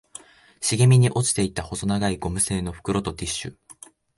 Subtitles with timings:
[0.61, 3.57] 茂みに落ちていた細長いゴム製の袋とティッシュ